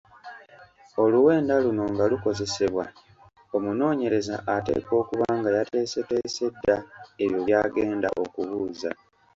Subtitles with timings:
[1.03, 2.85] Oluwenda luno nga lukozesebwa
[3.55, 6.77] omunoonyereza ateekwa okuba nga yateeseteese dda
[7.23, 8.91] ebyo by'agenda okubuuza.